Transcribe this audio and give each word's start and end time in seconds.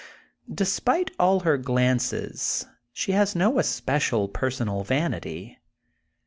Despite 0.51 1.11
all 1.19 1.41
her 1.41 1.59
graces 1.59 2.65
she 2.91 3.11
has 3.11 3.35
no 3.35 3.59
especial 3.59 4.27
personal 4.27 4.83
vanity. 4.83 5.59